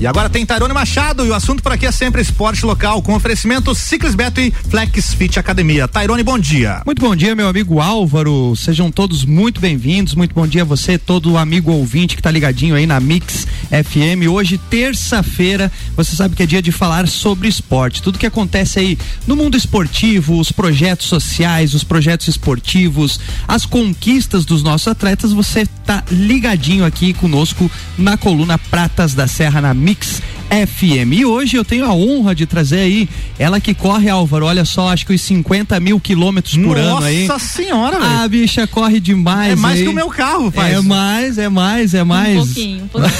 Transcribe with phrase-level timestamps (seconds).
[0.00, 3.16] E agora tem Tairone Machado e o assunto por aqui é sempre esporte local, com
[3.16, 5.88] oferecimento Ciclis Beto e Flex Fit Academia.
[5.88, 6.82] Tairone, bom dia.
[6.86, 8.54] Muito bom dia, meu amigo Álvaro.
[8.54, 10.14] Sejam todos muito bem-vindos.
[10.14, 14.30] Muito bom dia a você, todo amigo ouvinte que tá ligadinho aí na Mix FM.
[14.30, 18.00] Hoje, terça-feira, você sabe que é dia de falar sobre esporte.
[18.00, 18.96] Tudo que acontece aí
[19.26, 23.18] no mundo esportivo, os projetos sociais, os projetos esportivos,
[23.48, 27.68] as conquistas dos nossos atletas, você tá ligadinho aqui conosco
[27.98, 31.12] na coluna Pratas da Serra na Mix mix FM.
[31.12, 33.08] E hoje eu tenho a honra de trazer aí
[33.38, 34.46] ela que corre, Álvaro.
[34.46, 37.26] Olha só, acho que os 50 mil quilômetros por Nossa ano aí.
[37.26, 38.20] Nossa senhora, velho.
[38.20, 39.52] A bicha corre demais.
[39.52, 39.84] É mais aí.
[39.84, 40.74] que o meu carro, faz.
[40.74, 42.36] É mais, é mais, é mais.
[42.36, 43.12] Um pouquinho, um pouquinho.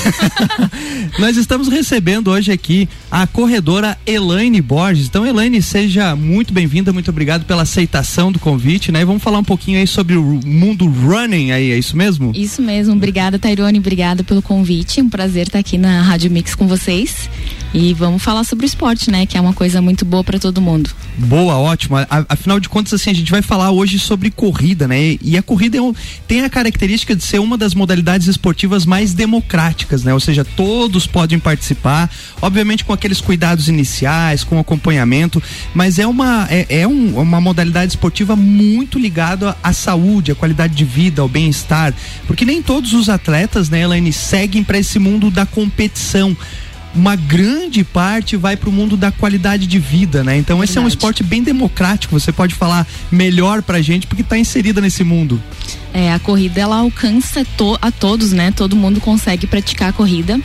[1.19, 5.06] Nós estamos recebendo hoje aqui a corredora Elaine Borges.
[5.06, 9.00] Então, Elaine, seja muito bem-vinda, muito obrigado pela aceitação do convite, né?
[9.00, 12.33] E vamos falar um pouquinho aí sobre o mundo running aí, é isso mesmo?
[12.34, 12.95] Isso mesmo.
[12.95, 13.78] Obrigada, Tairone.
[13.78, 15.00] Obrigada pelo convite.
[15.00, 17.17] Um prazer estar aqui na Rádio Mix com vocês.
[17.74, 19.27] E vamos falar sobre o esporte, né?
[19.27, 20.88] Que é uma coisa muito boa para todo mundo.
[21.19, 21.97] Boa, ótimo.
[21.98, 25.19] A- Afinal de contas, assim, a gente vai falar hoje sobre corrida, né?
[25.20, 25.92] E a corrida é um-
[26.27, 30.14] tem a característica de ser uma das modalidades esportivas mais democráticas, né?
[30.14, 32.10] Ou seja, todos podem participar,
[32.41, 35.42] obviamente com aqueles cuidados iniciais, com acompanhamento,
[35.75, 40.75] mas é uma, é, é um- uma modalidade esportiva muito ligada à saúde, à qualidade
[40.75, 41.92] de vida, ao bem-estar,
[42.27, 46.34] porque nem todos os atletas, né, Elaine, seguem para esse mundo da competição
[46.94, 50.36] uma grande parte vai para o mundo da qualidade de vida, né?
[50.36, 50.97] Então esse é um Verdade.
[50.97, 52.19] esporte bem democrático.
[52.19, 55.41] Você pode falar melhor pra gente porque está inserida nesse mundo.
[55.92, 58.50] É, a corrida ela alcança to- a todos, né?
[58.50, 60.41] Todo mundo consegue praticar a corrida.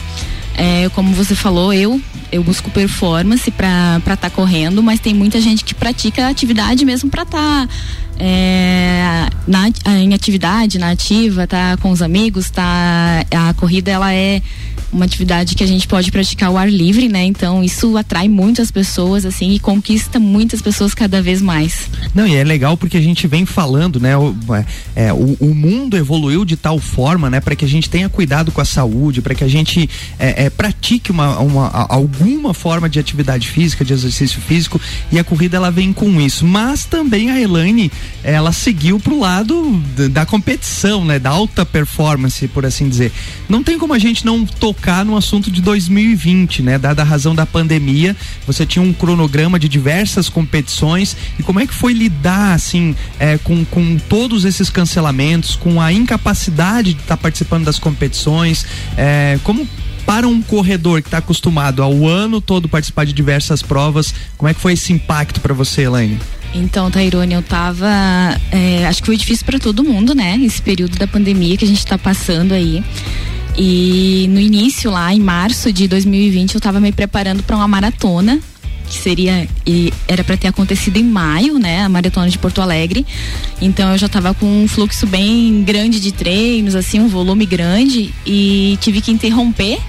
[0.56, 2.00] É, como você falou, eu
[2.32, 6.84] eu busco performance para estar tá correndo, mas tem muita gente que pratica a atividade
[6.84, 7.70] mesmo para estar
[8.18, 14.42] em atividade, na ativa, tá com os amigos, tá a corrida ela é
[14.94, 17.24] uma atividade que a gente pode praticar ao ar livre, né?
[17.26, 21.90] Então isso atrai muitas pessoas assim e conquista muitas pessoas cada vez mais.
[22.14, 24.16] Não, e é legal porque a gente vem falando, né?
[24.16, 24.36] O,
[24.96, 27.42] é, o, o mundo evoluiu de tal forma, né?
[27.42, 29.90] Para que a gente tenha cuidado com a saúde, para que a gente
[30.20, 34.80] é, é, pratique uma, uma, alguma forma de atividade física, de exercício físico,
[35.12, 36.46] e a corrida ela vem com isso.
[36.46, 37.92] Mas também a Elaine,
[38.24, 39.82] ela seguiu pro lado
[40.12, 41.20] da, competição, né?
[41.20, 43.12] Da alta performance, por assim dizer.
[43.50, 46.78] Não tem como a gente não tocar no assunto de 2020, né?
[46.78, 48.16] Dada a razão da pandemia,
[48.48, 53.38] você tinha um cronograma de diversas competições e como é que foi lidar assim é,
[53.38, 58.66] com, com todos esses cancelamentos, com a incapacidade de estar tá participando das competições,
[58.98, 59.68] é, como
[60.06, 64.54] para um corredor que está acostumado ao ano todo participar de diversas provas, como é
[64.54, 66.20] que foi esse impacto para você, Elaine?
[66.54, 67.88] Então, Tairone, eu tava.
[68.52, 70.40] É, acho que foi difícil para todo mundo, né?
[70.44, 72.84] Esse período da pandemia que a gente tá passando aí.
[73.58, 78.40] E no início, lá em março de 2020, eu tava me preparando para uma maratona
[78.86, 83.06] que seria e era para ter acontecido em maio, né, a maratona de Porto Alegre.
[83.62, 88.14] Então eu já estava com um fluxo bem grande de treinos, assim, um volume grande
[88.26, 89.80] e tive que interromper.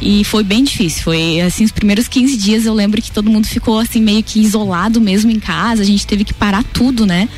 [0.00, 1.02] E foi bem difícil.
[1.02, 4.40] Foi assim, os primeiros 15 dias eu lembro que todo mundo ficou assim meio que
[4.40, 5.82] isolado mesmo em casa.
[5.82, 7.28] A gente teve que parar tudo, né?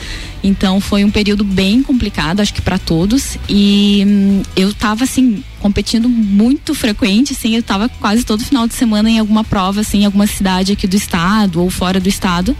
[0.44, 3.36] Então foi um período bem complicado, acho que para todos.
[3.48, 8.74] E hum, eu tava assim competindo muito frequente, assim, eu tava quase todo final de
[8.74, 12.56] semana em alguma prova, assim, em alguma cidade aqui do estado ou fora do estado.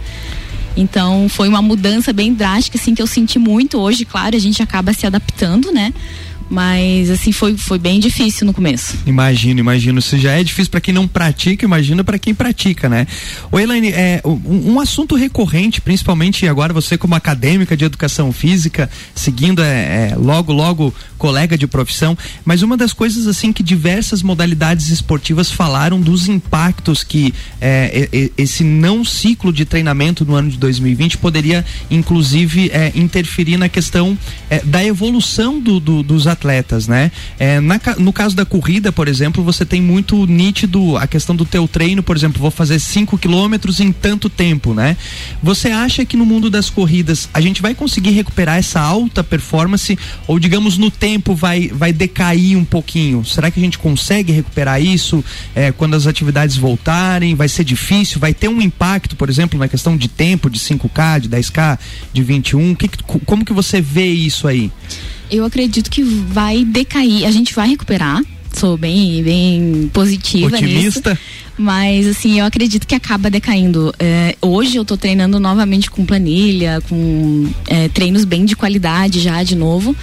[0.75, 4.63] Então foi uma mudança bem drástica, assim, que eu senti muito hoje, claro, a gente
[4.63, 5.93] acaba se adaptando, né?
[6.53, 8.95] Mas assim foi, foi bem difícil no começo.
[9.07, 9.99] Imagino, imagino.
[10.03, 13.07] Se já é difícil para quem não pratica, imagina para quem pratica, né?
[13.51, 18.87] O Elaine, é um, um, assunto recorrente, principalmente agora você como acadêmica de educação física,
[19.15, 24.21] seguindo é, é, logo logo colega de profissão, mas uma das coisas assim que diversas
[24.21, 30.57] modalidades esportivas falaram dos impactos que é, esse não ciclo de treinamento no ano de
[30.57, 34.17] 2020 poderia inclusive é, interferir na questão
[34.49, 36.42] é, da evolução do, do, dos atletas,
[36.87, 37.11] né?
[37.39, 41.45] É, na, no caso da corrida, por exemplo, você tem muito nítido a questão do
[41.45, 44.97] teu treino, por exemplo, vou fazer 5 quilômetros em tanto tempo, né?
[45.41, 49.97] Você acha que no mundo das corridas a gente vai conseguir recuperar essa alta performance
[50.27, 53.23] ou digamos no tempo vai, vai decair um pouquinho?
[53.25, 55.23] Será que a gente consegue recuperar isso
[55.55, 57.35] é, quando as atividades voltarem?
[57.35, 58.19] Vai ser difícil?
[58.19, 61.79] Vai ter um impacto, por exemplo, na questão de tempo, de 5K, de 10K,
[62.11, 62.75] de 21?
[62.75, 62.89] Que,
[63.25, 64.71] como que você vê isso aí?
[65.31, 67.25] Eu acredito que vai decair.
[67.25, 68.21] A gente vai recuperar.
[68.53, 71.11] Sou bem, bem positiva Otimista.
[71.11, 71.21] nisso.
[71.57, 73.93] Mas, assim, eu acredito que acaba decaindo.
[73.99, 79.43] É, hoje eu tô treinando novamente com planilha, com é, treinos bem de qualidade já
[79.43, 79.95] de novo.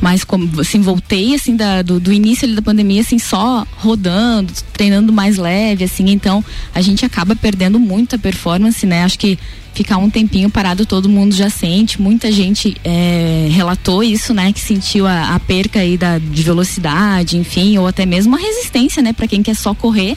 [0.00, 5.12] Mas como assim, voltei assim da, do, do início da pandemia, assim, só rodando, treinando
[5.12, 6.44] mais leve, assim, então
[6.74, 9.04] a gente acaba perdendo muito a performance, né?
[9.04, 9.38] Acho que
[9.72, 12.00] ficar um tempinho parado todo mundo já sente.
[12.00, 14.52] Muita gente é, relatou isso, né?
[14.52, 19.02] Que sentiu a, a perca aí da, de velocidade, enfim, ou até mesmo a resistência,
[19.02, 19.12] né?
[19.12, 20.16] Para quem quer só correr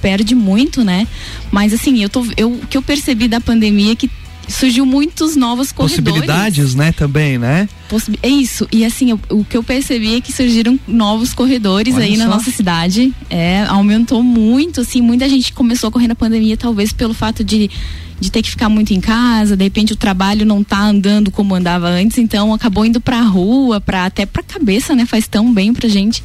[0.00, 1.06] perde muito, né?
[1.50, 4.10] Mas assim, eu tô, eu, o que eu percebi da pandemia é que
[4.48, 6.04] surgiu muitos novos corredores.
[6.04, 7.68] Possibilidades, né, também, né?
[7.88, 8.66] Possi é isso.
[8.72, 12.24] E assim, eu, o que eu percebi é que surgiram novos corredores Olha aí só.
[12.24, 13.12] na nossa cidade.
[13.28, 17.70] É, aumentou muito, assim, muita gente começou a correr na pandemia, talvez pelo fato de
[18.18, 21.54] de ter que ficar muito em casa, de repente o trabalho não tá andando como
[21.54, 25.04] andava antes, então acabou indo pra rua, pra, até pra cabeça, né?
[25.04, 26.22] Faz tão bem pra gente.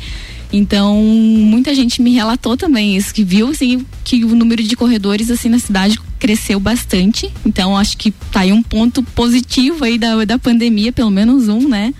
[0.51, 5.31] Então, muita gente me relatou também isso, que viu assim, que o número de corredores
[5.31, 7.31] assim na cidade cresceu bastante.
[7.45, 11.69] Então, acho que tá aí um ponto positivo aí da, da pandemia, pelo menos um,
[11.69, 11.93] né?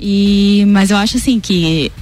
[0.00, 1.92] E, mas eu acho assim que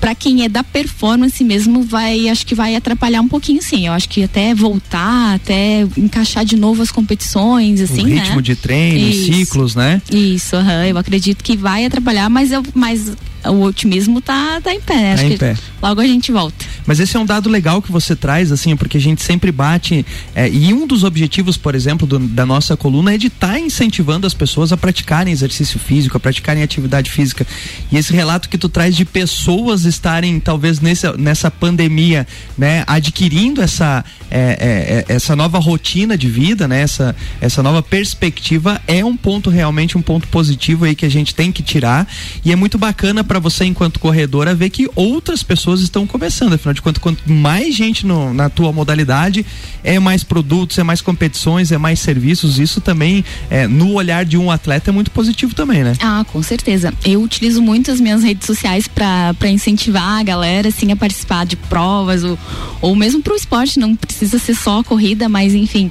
[0.00, 3.86] para quem é da performance mesmo, vai, acho que vai atrapalhar um pouquinho sim.
[3.86, 8.42] Eu acho que até voltar, até encaixar de novo as competições, assim, o ritmo né?
[8.42, 9.32] de treino, Isso.
[9.32, 10.00] ciclos, né?
[10.10, 13.12] Isso, uhum, eu acredito que vai atrapalhar, mas eu, mas
[13.50, 15.16] o otimismo tá, tá em pé, né?
[15.16, 15.56] Tá Acho em pé.
[15.82, 16.64] logo a gente volta.
[16.86, 20.06] Mas esse é um dado legal que você traz, assim, porque a gente sempre bate.
[20.34, 23.60] É, e um dos objetivos, por exemplo, do, da nossa coluna é de estar tá
[23.60, 27.46] incentivando as pessoas a praticarem exercício físico, a praticarem atividade física.
[27.90, 32.26] E esse relato que tu traz de pessoas estarem, talvez, nessa, nessa pandemia,
[32.56, 37.82] né, adquirindo essa, é, é, é essa nova rotina de vida, né, essa, essa nova
[37.82, 42.06] perspectiva, é um ponto realmente um ponto positivo aí que a gente tem que tirar.
[42.44, 46.54] E é muito bacana para você, enquanto corredora, ver que outras pessoas estão começando.
[46.54, 49.44] Afinal de contas, quanto mais gente no, na tua modalidade,
[49.82, 52.58] é mais produtos, é mais competições, é mais serviços.
[52.58, 55.94] Isso também, é, no olhar de um atleta, é muito positivo também, né?
[56.00, 56.92] Ah, com certeza.
[57.04, 61.56] Eu utilizo muito as minhas redes sociais para incentivar a galera, assim, a participar de
[61.56, 62.38] provas ou,
[62.80, 63.78] ou mesmo pro esporte.
[63.78, 65.90] Não precisa ser só corrida, mas enfim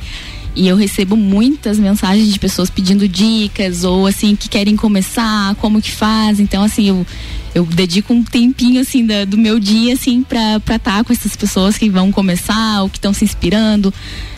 [0.56, 5.82] e eu recebo muitas mensagens de pessoas pedindo dicas ou assim que querem começar, como
[5.82, 6.40] que faz.
[6.40, 7.06] Então assim, eu
[7.54, 11.36] eu dedico um tempinho assim da, do meu dia assim para estar tá com essas
[11.36, 13.94] pessoas que vão começar ou que estão se inspirando.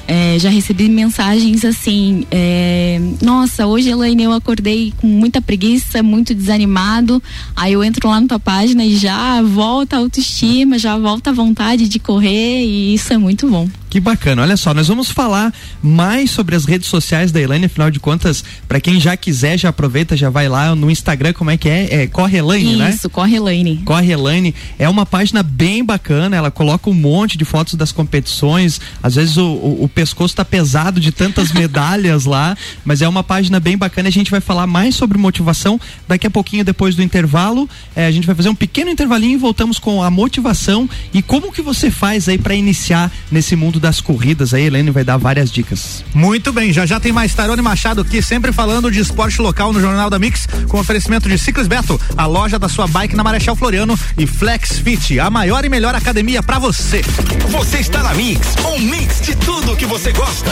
[0.07, 6.33] É, já recebi mensagens assim: é, Nossa, hoje, Elaine, eu acordei com muita preguiça, muito
[6.33, 7.21] desanimado.
[7.55, 11.33] Aí eu entro lá na tua página e já volta a autoestima, já volta a
[11.33, 13.67] vontade de correr, e isso é muito bom.
[13.89, 14.41] Que bacana.
[14.41, 18.43] Olha só, nós vamos falar mais sobre as redes sociais da Elaine, afinal de contas,
[18.67, 22.01] para quem já quiser, já aproveita, já vai lá no Instagram, como é que é?
[22.01, 22.89] é Corre Elaine, Isso, né?
[22.89, 23.77] Isso, Corre Elaine.
[23.85, 24.53] Corre Elaine.
[24.77, 29.37] É uma página bem bacana, ela coloca um monte de fotos das competições, às vezes
[29.37, 32.55] o, o, o pescoço tá pesado de tantas medalhas lá,
[32.85, 36.29] mas é uma página bem bacana, a gente vai falar mais sobre motivação daqui a
[36.29, 40.03] pouquinho, depois do intervalo, é, a gente vai fazer um pequeno intervalinho e voltamos com
[40.03, 44.65] a motivação e como que você faz aí para iniciar nesse mundo das corridas aí,
[44.65, 46.05] Helene vai dar várias dicas.
[46.13, 49.81] Muito bem, já já tem mais Tarone Machado aqui, sempre falando de esporte local no
[49.81, 53.55] Jornal da Mix, com oferecimento de Ciclis Beto, a loja da sua bike na Marechal
[53.55, 57.01] Floriano e Flex Fit, a maior e melhor academia para você.
[57.49, 60.51] Você está na Mix, um mix de tudo que você gosta.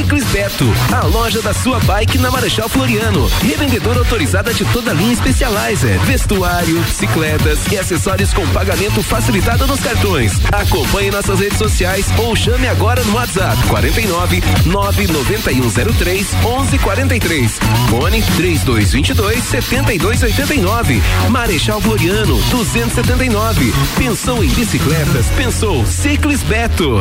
[0.00, 0.64] Ciclis Beto,
[0.98, 3.30] a loja da sua bike na Marechal Floriano.
[3.42, 9.78] Revendedora autorizada de toda a linha Specializer, vestuário, bicicletas e acessórios com pagamento facilitado nos
[9.80, 10.40] cartões.
[10.50, 17.58] Acompanhe nossas redes sociais ou chame agora no WhatsApp 49 99103 1143.
[17.90, 21.02] Fone 3222 7289.
[21.28, 23.74] Marechal Floriano 279.
[23.98, 25.26] Pensou em bicicletas?
[25.36, 27.00] Pensou Ciclis Beto.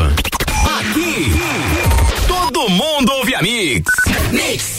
[0.79, 2.18] Aqui
[2.59, 3.89] Todo mundo ouve a Mix.
[4.33, 4.78] Mix.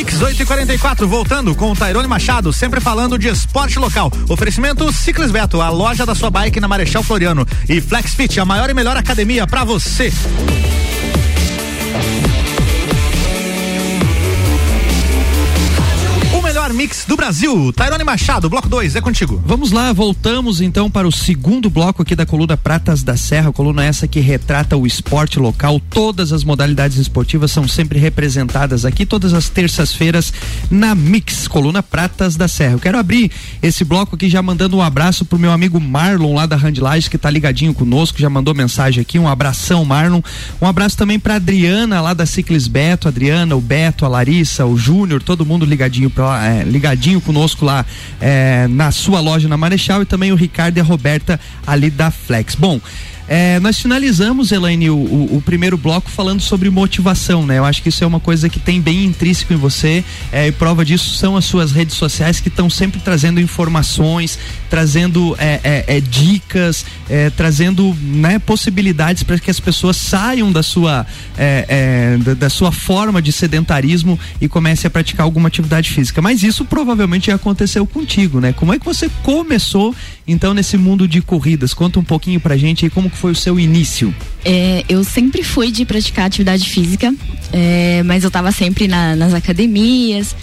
[0.00, 4.10] Mix 8 e 44 voltando com o Tairone Machado, sempre falando de esporte local.
[4.30, 7.46] Oferecimento Ciclis Beto, a loja da sua bike na Marechal Floriano.
[7.68, 10.10] E Flex Fit, a maior e melhor academia para você.
[16.70, 17.72] Melhor mix do Brasil.
[17.72, 19.42] Tairone Machado, bloco 2, é contigo.
[19.44, 23.84] Vamos lá, voltamos então para o segundo bloco aqui da coluna Pratas da Serra, coluna
[23.84, 25.80] essa que retrata o esporte local.
[25.90, 30.32] Todas as modalidades esportivas são sempre representadas aqui, todas as terças-feiras
[30.70, 32.74] na Mix, coluna Pratas da Serra.
[32.74, 33.30] Eu quero abrir
[33.62, 37.18] esse bloco aqui já mandando um abraço pro meu amigo Marlon lá da Handlage, que
[37.18, 39.18] tá ligadinho conosco, já mandou mensagem aqui.
[39.18, 40.20] Um abração, Marlon.
[40.60, 44.76] Um abraço também para Adriana lá da Ciclis Beto, Adriana, o Beto, a Larissa, o
[44.76, 47.84] Júnior, todo mundo ligadinho pra, é, ligadinho conosco lá
[48.20, 52.10] é, na sua loja na Marechal e também o Ricardo e a Roberta ali da
[52.10, 52.54] Flex.
[52.54, 52.80] Bom,
[53.32, 57.58] é, nós finalizamos, Elaine, o, o, o, primeiro bloco falando sobre motivação, né?
[57.58, 60.52] Eu acho que isso é uma coisa que tem bem intrínseco em você é, e
[60.52, 64.36] prova disso são as suas redes sociais que estão sempre trazendo informações,
[64.68, 70.64] trazendo é, é, é dicas, é, trazendo né, possibilidades para que as pessoas saiam da
[70.64, 71.06] sua,
[72.24, 76.20] da, da, sua forma de sedentarismo e comecem a praticar alguma atividade física.
[76.20, 78.52] Mas isso provavelmente aconteceu contigo, né?
[78.52, 79.94] Como é que você começou
[80.26, 81.72] então nesse mundo de corridas?
[81.72, 84.14] Conta um pouquinho pra gente aí como foi o seu início?
[84.44, 87.14] É, eu sempre fui de praticar atividade física,
[87.52, 90.34] é, mas eu estava sempre na, nas academias.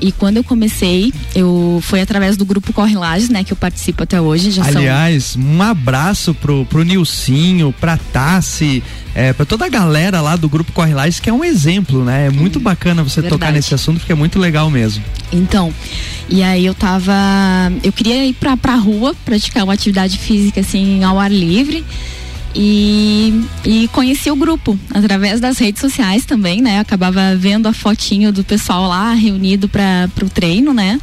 [0.00, 4.02] E quando eu comecei, eu foi através do grupo Corre Lages, né, que eu participo
[4.02, 4.50] até hoje.
[4.50, 5.42] Já Aliás, são...
[5.42, 8.82] um abraço pro, pro Nilcinho, pra Tassi,
[9.14, 12.26] é, pra toda a galera lá do grupo Corre Lages, que é um exemplo, né?
[12.26, 13.40] É muito hum, bacana você verdade.
[13.40, 15.04] tocar nesse assunto, porque é muito legal mesmo.
[15.32, 15.72] Então,
[16.28, 17.12] e aí eu tava.
[17.82, 21.84] Eu queria ir pra, pra rua, praticar uma atividade física assim ao ar livre.
[22.54, 26.76] E, e conheci o grupo através das redes sociais também, né?
[26.76, 31.00] Eu acabava vendo a fotinho do pessoal lá reunido para o treino, né?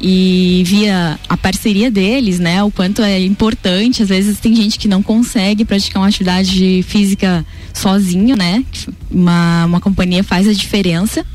[0.00, 2.62] E via a parceria deles, né?
[2.62, 4.04] O quanto é importante.
[4.04, 7.44] Às vezes tem gente que não consegue praticar uma atividade física
[7.74, 8.64] sozinho, né?
[9.10, 11.26] Uma, uma companhia faz a diferença.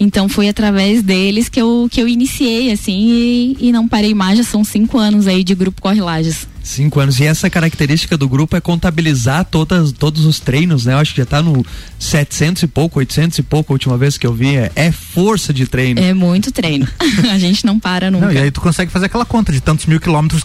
[0.00, 4.38] Então foi através deles que eu, que eu iniciei, assim, e, e não parei mais,
[4.38, 6.48] já são cinco anos aí de Grupo Corre Lages.
[6.70, 7.18] Cinco anos.
[7.18, 10.92] E essa característica do grupo é contabilizar todas, todos os treinos, né?
[10.92, 11.66] Eu acho que já tá no
[11.98, 14.54] 700 e pouco, 800 e pouco a última vez que eu vi.
[14.54, 16.00] É, é força de treino.
[16.00, 16.86] É muito treino.
[17.28, 18.26] a gente não para nunca.
[18.26, 20.44] Não, e aí tu consegue fazer aquela conta de tantos mil quilômetros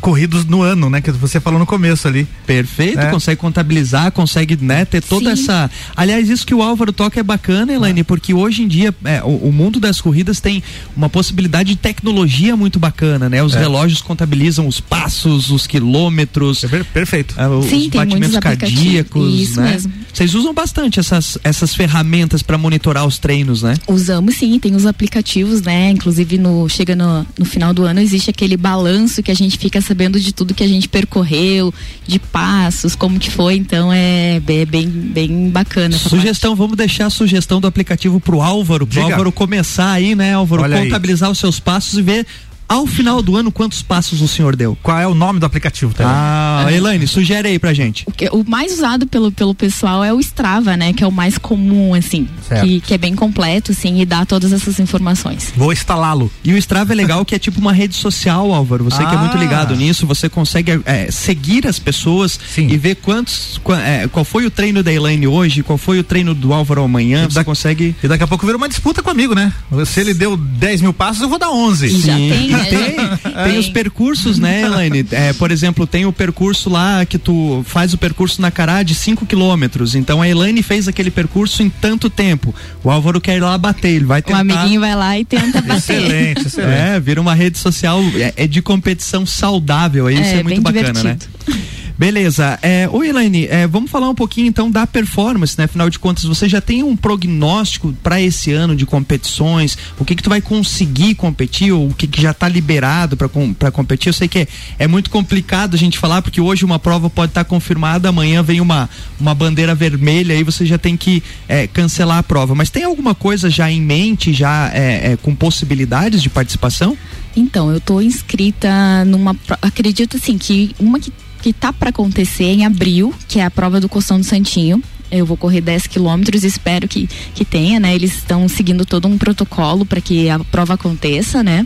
[0.00, 1.00] corridos no ano, né?
[1.00, 2.28] Que você falou no começo ali.
[2.46, 3.10] Perfeito, é.
[3.10, 5.42] consegue contabilizar, consegue, né, ter toda Sim.
[5.42, 5.70] essa.
[5.96, 8.04] Aliás, isso que o Álvaro toca é bacana, Elaine, ah.
[8.04, 10.62] porque hoje em dia é, o, o, mundo das corridas tem
[10.96, 13.42] uma possibilidade de tecnologia muito bacana, né?
[13.42, 13.58] Os é.
[13.58, 16.64] relógios contabilizam os passos, os quilômetros.
[16.64, 17.34] É perfeito.
[17.38, 19.34] É, os Sim, batimentos cardíacos.
[19.34, 19.72] Isso né?
[19.72, 19.92] mesmo.
[20.12, 23.74] Vocês usam bastante essas, essas ferramentas para monitorar os treinos, né?
[23.86, 25.90] Usamos sim, tem os aplicativos, né?
[25.90, 29.80] Inclusive no chega no, no final do ano existe aquele balanço que a gente fica
[29.80, 31.72] sabendo de tudo que a gente percorreu,
[32.06, 35.96] de passos, como que foi, então é bem bem, bem bacana.
[35.98, 36.58] Sugestão, parte.
[36.58, 39.14] vamos deixar a sugestão do aplicativo pro Álvaro, pro Diga.
[39.14, 41.32] Álvaro começar aí, né, Álvaro, Olha contabilizar aí.
[41.32, 42.26] os seus passos e ver
[42.68, 44.76] ao final do ano, quantos passos o senhor deu?
[44.82, 45.94] Qual é o nome do aplicativo?
[45.94, 48.04] Tá ah, Elaine, sugere aí pra gente.
[48.06, 50.92] O, que, o, mais usado pelo, pelo pessoal é o Strava, né?
[50.92, 52.28] Que é o mais comum, assim.
[52.62, 55.52] Que, que, é bem completo, assim, e dá todas essas informações.
[55.56, 56.30] Vou instalá-lo.
[56.42, 58.84] E o Strava é legal que é tipo uma rede social, Álvaro.
[58.84, 59.06] Você ah.
[59.06, 59.40] que é muito ah.
[59.40, 62.68] ligado nisso, você consegue é, seguir as pessoas Sim.
[62.68, 63.60] e ver quantos.
[63.62, 66.82] Qual, é, qual foi o treino da Elaine hoje, qual foi o treino do Álvaro
[66.82, 67.24] amanhã.
[67.24, 67.94] E você da, consegue.
[68.02, 69.52] E daqui a pouco vira uma disputa comigo, né?
[69.86, 71.86] Se ele deu 10 mil passos, eu vou dar 11.
[71.86, 72.96] E já tem tem,
[73.44, 75.06] tem os percursos, né, Elaine?
[75.10, 78.94] É, por exemplo, tem o percurso lá que tu faz o percurso na Cará de
[78.94, 79.94] 5 quilômetros.
[79.94, 82.54] Então a Elaine fez aquele percurso em tanto tempo.
[82.82, 84.38] O Álvaro quer ir lá bater, ele vai tentar.
[84.38, 85.76] O amiguinho vai lá e tenta bater.
[85.76, 86.72] excelente, excelente.
[86.72, 90.60] É, vira uma rede social, é, é de competição saudável, aí é, isso é muito
[90.60, 90.92] bacana, né?
[90.92, 91.30] divertido.
[91.48, 91.75] né?
[91.98, 92.58] Beleza.
[92.60, 95.64] É, oi, Elaine, é, vamos falar um pouquinho então da performance, né?
[95.64, 99.78] Afinal de contas, você já tem um prognóstico para esse ano de competições?
[99.98, 103.70] O que que tu vai conseguir competir ou o que, que já está liberado para
[103.70, 104.10] competir?
[104.10, 104.48] Eu sei que é,
[104.80, 108.42] é, muito complicado a gente falar, porque hoje uma prova pode estar tá confirmada, amanhã
[108.42, 112.54] vem uma, uma bandeira vermelha e você já tem que é, cancelar a prova.
[112.54, 116.96] Mas tem alguma coisa já em mente, já é, é, com possibilidades de participação?
[117.34, 119.36] Então, eu estou inscrita numa.
[119.60, 121.12] Acredito assim que uma que
[121.46, 124.82] que tá para acontecer em abril, que é a prova do Costão do Santinho.
[125.08, 127.94] Eu vou correr 10 quilômetros, espero que, que tenha, né?
[127.94, 131.64] Eles estão seguindo todo um protocolo para que a prova aconteça, né?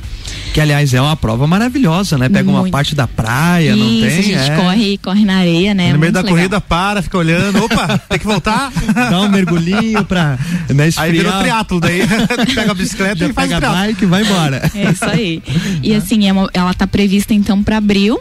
[0.53, 2.29] Que aliás é uma prova maravilhosa, né?
[2.29, 2.67] Pega Muito.
[2.67, 4.05] uma parte da praia, Isso, não tem?
[4.05, 4.57] A gente é.
[4.57, 5.95] corre, corre na areia, né?
[5.95, 6.37] No meio da legal.
[6.37, 8.71] corrida para, fica olhando, opa, tem que voltar.
[8.95, 11.07] Dá um mergulhinho pra né, esfriar.
[11.07, 12.03] Aí vira o triatlo, daí
[12.55, 14.71] pega a bicicleta e faz pega a bike e vai embora.
[14.75, 15.43] É isso aí.
[15.83, 18.21] E assim, é ela tá prevista então para abril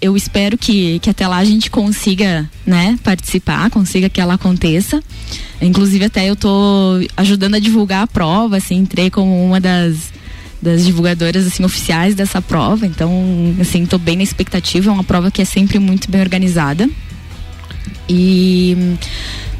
[0.00, 5.02] eu espero que, que até lá a gente consiga, né, participar, consiga que ela aconteça.
[5.60, 10.16] Inclusive até eu tô ajudando a divulgar a prova, assim, entrei como uma das
[10.60, 12.84] das divulgadoras assim oficiais dessa prova.
[12.84, 13.12] Então,
[13.60, 16.88] assim, tô bem na expectativa, é uma prova que é sempre muito bem organizada.
[18.08, 18.96] E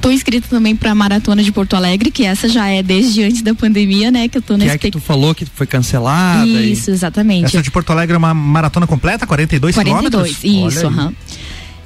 [0.01, 3.43] Tô inscrita também para a Maratona de Porto Alegre, que essa já é desde antes
[3.43, 4.29] da pandemia, né?
[4.29, 6.47] Que eu tô Que nesse é que tu falou que foi cancelada.
[6.47, 7.47] e- Isso, exatamente.
[7.47, 10.75] Essa de Porto Alegre é uma maratona completa, 42 42, quilômetros?
[10.77, 11.13] isso, aham.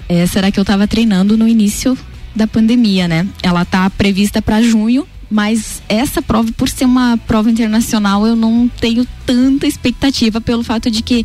[0.09, 1.97] Essa era que eu tava treinando no início
[2.37, 3.27] da pandemia, né?
[3.43, 8.69] Ela tá prevista para junho, mas essa prova, por ser uma prova internacional, eu não
[8.81, 11.25] tenho tanta expectativa pelo fato de que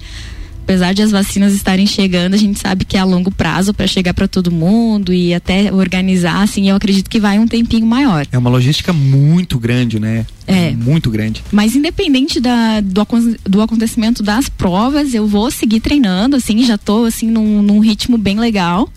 [0.68, 3.88] apesar de as vacinas estarem chegando, a gente sabe que é a longo prazo para
[3.88, 8.28] chegar para todo mundo e até organizar, assim, eu acredito que vai um tempinho maior.
[8.34, 10.26] É uma logística muito grande, né?
[10.46, 10.72] É.
[10.72, 11.42] Muito grande.
[11.54, 13.02] Mas independente da, do,
[13.46, 18.18] do acontecimento das provas, eu vou seguir treinando, assim, já tô assim num, num ritmo
[18.18, 18.90] bem legal.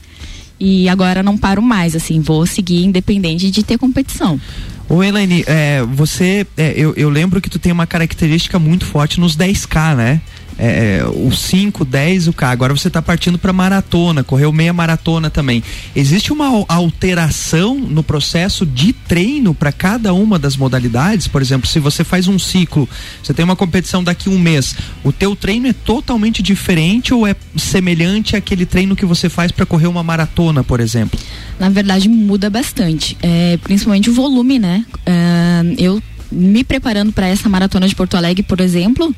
[0.58, 4.40] E agora não paro mais, assim, vou seguir independente de ter competição.
[4.88, 9.20] Ô Elaine, é, você, é, eu, eu lembro que tu tem uma característica muito forte
[9.20, 10.20] nos 10K, né?
[10.62, 12.50] É, é, o 5, 10, o K.
[12.50, 15.62] Agora você está partindo para maratona, correu meia maratona também.
[15.96, 21.26] Existe uma al- alteração no processo de treino para cada uma das modalidades?
[21.26, 22.86] Por exemplo, se você faz um ciclo,
[23.22, 27.34] você tem uma competição daqui um mês, o teu treino é totalmente diferente ou é
[27.56, 31.18] semelhante àquele treino que você faz para correr uma maratona, por exemplo?
[31.58, 34.84] Na verdade, muda bastante, é, principalmente o volume, né?
[35.06, 39.14] É, eu me preparando para essa maratona de Porto Alegre, por exemplo,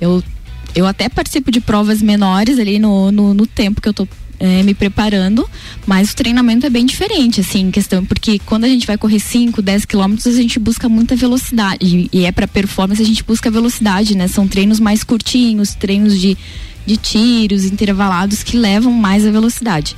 [0.00, 0.22] eu,
[0.74, 4.06] eu até participo de provas menores ali no, no, no tempo que eu tô
[4.40, 5.48] é, me preparando,
[5.86, 9.60] mas o treinamento é bem diferente, assim, questão, porque quando a gente vai correr 5,
[9.60, 13.50] 10 quilômetros, a gente busca muita velocidade, e, e é para performance, a gente busca
[13.50, 14.26] velocidade, né?
[14.26, 16.38] São treinos mais curtinhos, treinos de,
[16.86, 19.94] de tiros, intervalados, que levam mais a velocidade.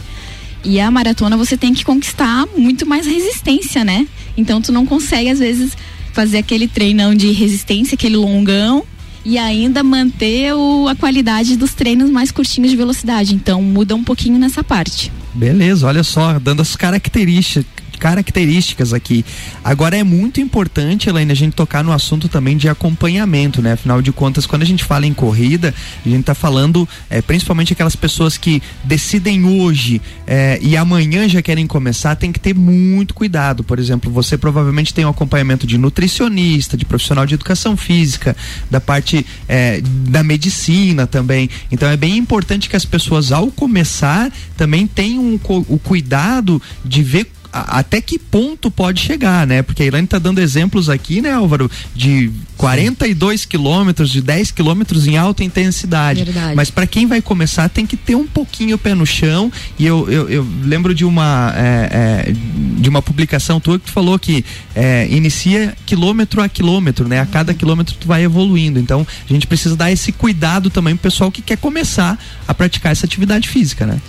[0.64, 4.07] E a maratona você tem que conquistar muito mais resistência, né?
[4.37, 5.76] Então tu não consegue às vezes
[6.12, 8.85] fazer aquele treinão de resistência, aquele longão
[9.25, 13.35] e ainda manter o, a qualidade dos treinos mais curtinhos de velocidade.
[13.35, 15.12] Então muda um pouquinho nessa parte.
[15.35, 19.25] Beleza, olha só, dando as características características aqui.
[19.62, 23.75] Agora é muito importante, Elaine, a gente tocar no assunto também de acompanhamento, né?
[23.75, 25.73] Afinal de contas, quando a gente fala em corrida,
[26.04, 31.40] a gente tá falando é, principalmente aquelas pessoas que decidem hoje é, e amanhã já
[31.40, 33.62] querem começar, tem que ter muito cuidado.
[33.62, 38.36] Por exemplo, você provavelmente tem um acompanhamento de nutricionista, de profissional de educação física,
[38.69, 41.49] da parte é, da medicina também.
[41.71, 47.30] Então é bem importante que as pessoas, ao começar, também tenham o cuidado de ver
[47.52, 49.62] a- até que ponto pode chegar, né?
[49.62, 55.06] Porque a Ilane tá dando exemplos aqui, né, Álvaro, de 42 quilômetros, de 10 quilômetros
[55.06, 56.25] em alta intensidade.
[56.25, 56.54] Verdade.
[56.54, 59.50] Mas para quem vai começar tem que ter um pouquinho o pé no chão.
[59.78, 62.34] E eu, eu, eu lembro de uma é, é,
[62.80, 67.21] de uma publicação tua que tu falou que é, inicia quilômetro a quilômetro, né?
[67.21, 68.78] A cada quilômetro tu vai evoluindo.
[68.78, 72.93] Então a gente precisa dar esse cuidado também pro pessoal que quer começar a praticar
[72.93, 74.00] essa atividade física, né?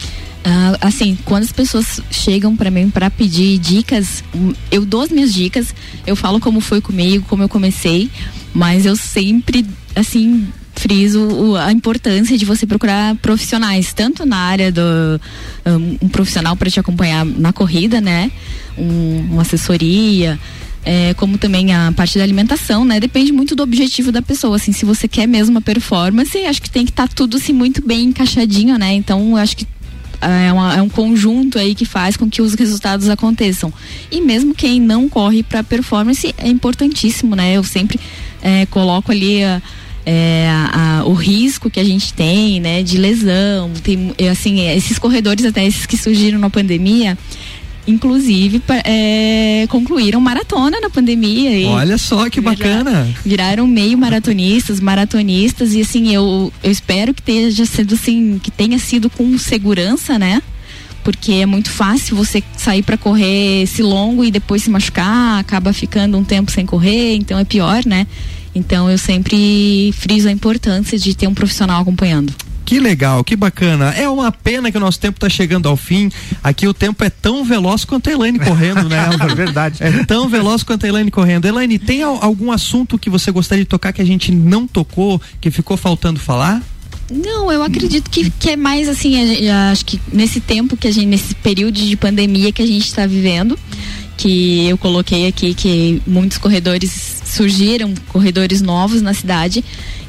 [0.46, 5.10] Ah, assim, quando as pessoas chegam para mim para pedir dicas, hum, eu dou as
[5.10, 5.74] minhas dicas,
[6.06, 8.10] eu falo como foi comigo, como eu comecei,
[8.54, 14.82] mas eu sempre, assim, friso a importância de você procurar profissionais, tanto na área do
[15.66, 18.30] um, um profissional para te acompanhar na corrida, né?
[18.78, 20.38] Um- uma assessoria.
[20.86, 23.00] é, como também a parte da alimentação, né?
[23.00, 26.70] Depende muito do objetivo da pessoa, assim, se você quer mesmo a performance, acho que
[26.70, 28.94] tem que estar tudo assim muito bem encaixadinho, né?
[28.94, 29.66] Então, acho que
[30.26, 33.72] é, uma- é um conjunto aí que faz com que os resultados aconteçam.
[34.12, 37.54] E mesmo quem não corre para performance é importantíssimo, né?
[37.54, 38.00] Eu sempre
[38.42, 39.62] é, coloco ali a-
[40.06, 43.72] é, a- a- o risco que a gente tem, né, de lesão.
[43.82, 47.18] Tem, é, assim, esses corredores até esses que surgiram na pandemia,
[47.88, 51.58] inclusive é, concluíram maratona na pandemia.
[51.58, 53.08] E Olha só que bacana.
[53.26, 58.80] viraram meio maratonistas, maratonistas e assim eu, eu espero que tenha sido assim, que tenha
[58.80, 60.42] sido com segurança, né?
[61.04, 65.74] Porque é muito fácil você sair para correr esse longo e depois se machucar, acaba
[65.74, 68.08] ficando um tempo sem correr, então é pior, né?
[68.56, 72.34] Então eu sempre friso a importância de ter um profissional acompanhando.
[72.66, 73.90] Que legal, que bacana.
[73.92, 76.10] É uma pena que o nosso tempo está chegando ao fim.
[76.42, 79.10] Aqui o tempo é tão veloz quanto a Elaine correndo, né?
[79.30, 79.78] É verdade.
[79.84, 81.46] É tão veloz quanto a Elaine correndo.
[81.46, 85.22] Elaine, tem al- algum assunto que você gostaria de tocar que a gente não tocou,
[85.42, 86.62] que ficou faltando falar?
[87.12, 89.16] Não, eu acredito que, que é mais assim,
[89.72, 93.06] acho que nesse tempo que a gente, nesse período de pandemia que a gente está
[93.06, 93.60] vivendo,
[94.16, 99.64] que eu coloquei aqui que muitos corredores surgiram, corredores novos na cidade.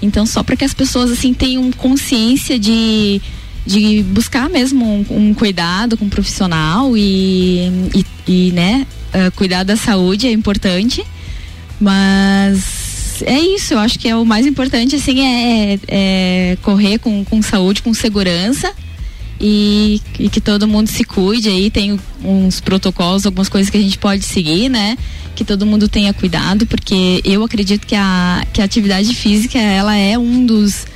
[0.05, 3.21] Então, só para que as pessoas assim tenham consciência de,
[3.67, 9.63] de buscar mesmo um, um cuidado com um profissional e, e, e, né, ah, cuidar
[9.63, 11.05] da saúde é importante,
[11.81, 17.25] mas é isso, eu acho que é o mais importante, assim, é, é correr com,
[17.25, 18.73] com saúde, com segurança
[19.41, 23.81] e, e, que todo mundo se cuide aí, tem uns protocolos, algumas coisas que a
[23.81, 24.97] gente pode seguir, né?
[25.35, 29.97] Que todo mundo tenha cuidado, porque eu acredito que a, que a atividade física, ela
[29.97, 30.87] é um dos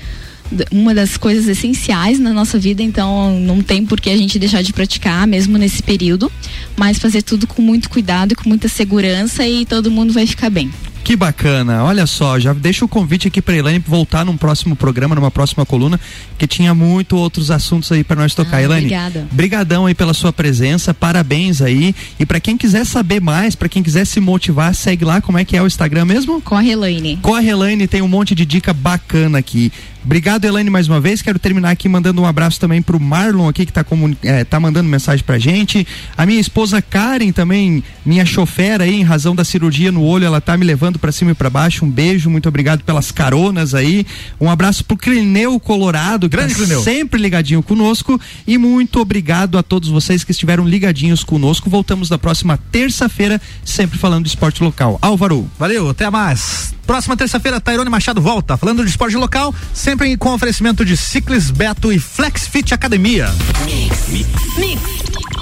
[0.73, 4.63] uma das coisas essenciais na nossa vida, então não tem por que a gente deixar
[4.63, 6.33] de praticar, mesmo nesse período,
[6.77, 10.49] mas fazer tudo com muito cuidado e com muita segurança e todo mundo vai ficar
[10.49, 10.71] bem.
[11.09, 11.85] Que bacana.
[11.85, 15.65] Olha só, já deixa o convite aqui para Elaine voltar num próximo programa, numa próxima
[15.65, 15.99] coluna,
[16.37, 18.59] que tinha muito outros assuntos aí para nós tocar.
[18.59, 19.27] Ah, Elaine, obrigada.
[19.33, 21.95] Brigadão aí pela sua presença, parabéns aí.
[22.21, 25.47] E para quem quiser saber mais, para quem quiser se motivar, segue lá, como é
[25.47, 26.43] que é o Instagram mesmo?
[26.43, 27.17] Corre Elaine.
[27.23, 29.73] Corre Elaine, tem um monte de dica bacana aqui.
[30.05, 31.21] Obrigado, Elaine, mais uma vez.
[31.21, 33.85] Quero terminar aqui mandando um abraço também pro Marlon aqui, que tá,
[34.23, 35.87] é, tá mandando mensagem pra gente.
[36.17, 40.41] A minha esposa Karen também, minha chofera aí, em razão da cirurgia no olho, ela
[40.41, 41.85] tá me levando para cima e para baixo.
[41.85, 44.07] Um beijo, muito obrigado pelas caronas aí.
[44.41, 46.83] Um abraço pro Clineu Colorado, que Grande tá Clineu.
[46.83, 48.21] sempre ligadinho conosco.
[48.47, 51.69] E muito obrigado a todos vocês que estiveram ligadinhos conosco.
[51.69, 54.99] Voltamos na próxima terça-feira, sempre falando de esporte local.
[55.03, 55.49] Álvaro.
[55.59, 56.78] Valeu, até mais.
[56.89, 61.93] Próxima terça-feira, Tairone Machado volta, falando de esporte local, sempre com oferecimento de Ciclis Beto
[61.93, 63.29] e Flexfit Academia.
[63.67, 64.09] Mix.
[64.57, 65.38] Mix.